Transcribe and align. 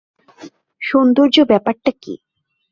সৌন্দর্য 0.81 1.37
ব্যাপারটা 1.51 1.91
কি? 2.01 2.13